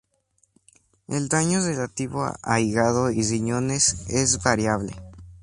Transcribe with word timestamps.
El 1.07 1.29
daño 1.29 1.61
relativo 1.63 2.25
a 2.41 2.59
hígado 2.59 3.11
y 3.11 3.21
riñones 3.21 4.07
es 4.09 4.41
variable. 4.41 4.95